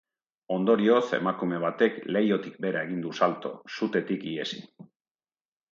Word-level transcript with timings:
Ondorioz, 0.53 1.03
emakume 1.17 1.59
batek 1.65 1.99
leihotik 2.17 2.59
behera 2.67 2.83
egin 2.89 3.05
du 3.07 3.15
salto, 3.21 3.53
sutetik 3.79 4.27
ihesi. 4.35 4.65